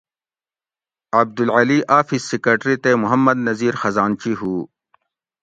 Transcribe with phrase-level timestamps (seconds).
[1.19, 4.53] عبدالعلی آفس سیکرٹری تے محمد نذیر خزانچی ہُو